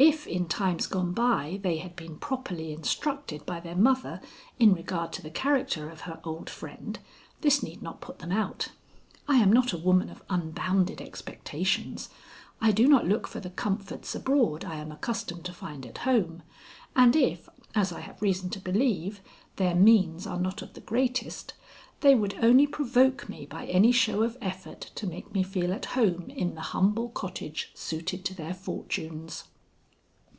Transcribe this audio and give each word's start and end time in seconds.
If 0.00 0.28
in 0.28 0.46
times 0.46 0.86
gone 0.86 1.10
by 1.12 1.58
they 1.64 1.78
had 1.78 1.96
been 1.96 2.18
properly 2.20 2.72
instructed 2.72 3.44
by 3.44 3.58
their 3.58 3.74
mother 3.74 4.20
in 4.56 4.72
regard 4.72 5.12
to 5.14 5.22
the 5.22 5.28
character 5.30 5.90
of 5.90 6.02
her 6.02 6.20
old 6.22 6.48
friend, 6.48 6.96
this 7.40 7.64
need 7.64 7.82
not 7.82 8.00
put 8.00 8.20
them 8.20 8.30
out. 8.30 8.68
I 9.26 9.38
am 9.38 9.52
not 9.52 9.72
a 9.72 9.76
woman 9.76 10.08
of 10.08 10.22
unbounded 10.30 11.00
expectations. 11.00 12.10
I 12.60 12.70
do 12.70 12.86
not 12.86 13.08
look 13.08 13.26
for 13.26 13.40
the 13.40 13.50
comforts 13.50 14.14
abroad 14.14 14.64
I 14.64 14.76
am 14.76 14.92
accustomed 14.92 15.44
to 15.46 15.52
find 15.52 15.84
at 15.84 15.98
home, 15.98 16.44
and 16.94 17.16
if, 17.16 17.48
as 17.74 17.90
I 17.90 17.98
have 18.02 18.22
reason 18.22 18.50
to 18.50 18.60
believe, 18.60 19.20
their 19.56 19.74
means 19.74 20.28
are 20.28 20.38
not 20.38 20.62
of 20.62 20.74
the 20.74 20.80
greatest, 20.80 21.54
they 22.02 22.14
would 22.14 22.38
only 22.40 22.68
provoke 22.68 23.28
me 23.28 23.46
by 23.46 23.66
any 23.66 23.90
show 23.90 24.22
of 24.22 24.38
effort 24.40 24.92
to 24.94 25.08
make 25.08 25.34
me 25.34 25.42
feel 25.42 25.72
at 25.72 25.86
home 25.86 26.30
in 26.30 26.54
the 26.54 26.60
humble 26.70 27.08
cottage 27.08 27.72
suited 27.74 28.24
to 28.26 28.34
their 28.34 28.54
fortunes. 28.54 29.42